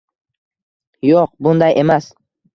[1.09, 2.11] Yo'q, bunday emas.